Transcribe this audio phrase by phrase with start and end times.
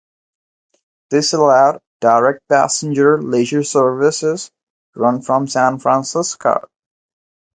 [1.11, 4.49] This allowed direct passenger leisure services
[4.95, 6.67] to run from San Francisco.